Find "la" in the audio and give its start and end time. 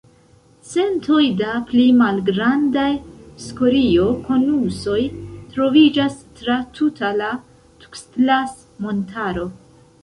7.23-7.33